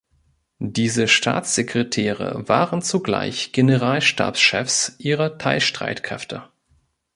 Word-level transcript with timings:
Diese 0.57 1.07
Staatssekretäre 1.07 2.49
waren 2.49 2.81
zugleich 2.81 3.51
Generalstabschefs 3.51 4.95
ihrer 4.97 5.37
Teilstreitkräfte. 5.37 6.49